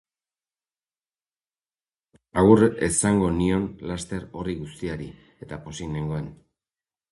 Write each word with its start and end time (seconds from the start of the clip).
Agur 2.43 2.65
esango 2.89 3.29
nion 3.37 3.69
laster 3.93 4.27
horri 4.41 4.59
guztiari, 4.65 5.13
eta 5.47 5.63
pozik 5.69 5.97
nengoen. 5.97 6.35